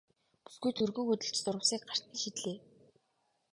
Бүсгүй 0.45 0.71
түргэн 0.77 1.07
хөдөлж 1.07 1.37
зурвасыг 1.43 1.81
гарт 1.89 2.05
нь 2.11 2.19
шидлээ. 2.21 2.57